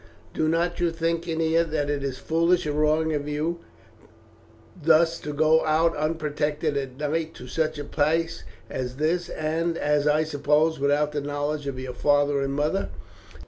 [0.33, 3.59] "Do not you think, Ennia, that it is foolish and wrong of you
[4.81, 10.07] thus to go out unprotected at night to such a place as this, and, as
[10.07, 12.89] I suppose, without the knowledge of your father and mother?"